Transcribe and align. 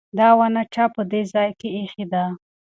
دا 0.17 0.29
ونه 0.39 0.61
چا 0.73 0.85
په 0.95 1.01
دې 1.11 1.21
ځای 1.33 1.49
کې 1.59 1.69
ایښې 1.77 2.05
ده؟ 2.13 2.23